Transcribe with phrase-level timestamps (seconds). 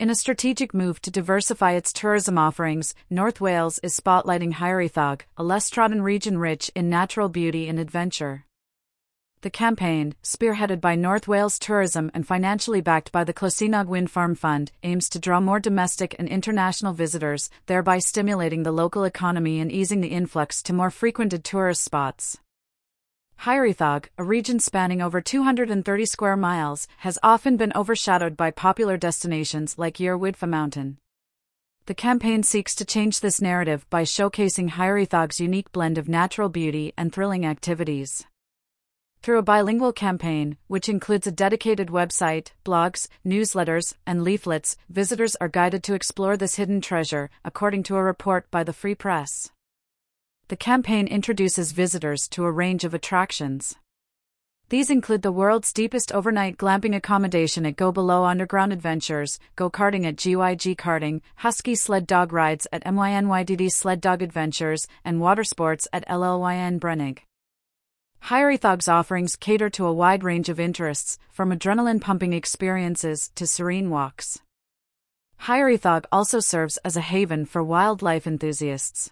[0.00, 5.42] In a strategic move to diversify its tourism offerings, North Wales is spotlighting Hiraethog, a
[5.42, 8.44] less trodden region rich in natural beauty and adventure.
[9.40, 14.36] The campaign, spearheaded by North Wales Tourism and financially backed by the Clocaenog Wind Farm
[14.36, 19.72] Fund, aims to draw more domestic and international visitors, thereby stimulating the local economy and
[19.72, 22.38] easing the influx to more frequented tourist spots.
[23.42, 29.78] Hiraethog, a region spanning over 230 square miles, has often been overshadowed by popular destinations
[29.78, 30.98] like Yr Wyddfa Mountain.
[31.86, 36.92] The campaign seeks to change this narrative by showcasing Hiraethog's unique blend of natural beauty
[36.96, 38.26] and thrilling activities.
[39.22, 45.48] Through a bilingual campaign, which includes a dedicated website, blogs, newsletters, and leaflets, visitors are
[45.48, 49.52] guided to explore this hidden treasure, according to a report by the Free Press.
[50.48, 53.76] The campaign introduces visitors to a range of attractions.
[54.70, 60.06] These include the world's deepest overnight glamping accommodation at Go Below Underground Adventures, go karting
[60.06, 65.86] at GYG Karting, husky sled dog rides at MYNYDD Sled Dog Adventures, and water sports
[65.92, 67.18] at LLYN Brenig.
[68.24, 73.90] Hiraethog's offerings cater to a wide range of interests, from adrenaline pumping experiences to serene
[73.90, 74.40] walks.
[75.42, 79.10] Hiraethog also serves as a haven for wildlife enthusiasts.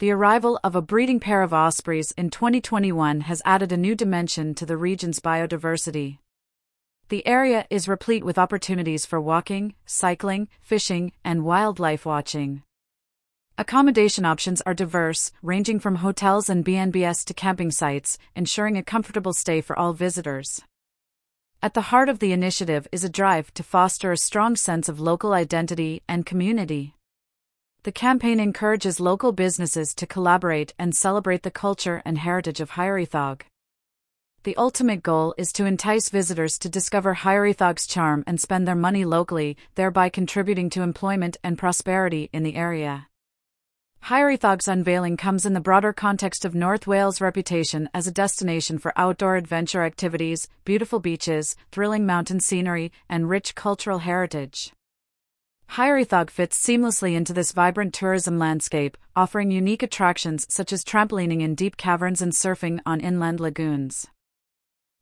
[0.00, 4.52] The arrival of a breeding pair of ospreys in 2021 has added a new dimension
[4.56, 6.18] to the region's biodiversity.
[7.10, 12.64] The area is replete with opportunities for walking, cycling, fishing, and wildlife watching.
[13.56, 19.32] Accommodation options are diverse, ranging from hotels and BNBS to camping sites, ensuring a comfortable
[19.32, 20.60] stay for all visitors.
[21.62, 24.98] At the heart of the initiative is a drive to foster a strong sense of
[24.98, 26.96] local identity and community.
[27.84, 33.42] The campaign encourages local businesses to collaborate and celebrate the culture and heritage of Hiraethog.
[34.44, 39.04] The ultimate goal is to entice visitors to discover Hiraethog's charm and spend their money
[39.04, 43.08] locally, thereby contributing to employment and prosperity in the area.
[44.04, 48.98] Hiraethog's unveiling comes in the broader context of North Wales' reputation as a destination for
[48.98, 54.72] outdoor adventure activities, beautiful beaches, thrilling mountain scenery, and rich cultural heritage.
[55.70, 61.54] Hiraethog fits seamlessly into this vibrant tourism landscape, offering unique attractions such as trampolining in
[61.54, 64.06] deep caverns and surfing on inland lagoons.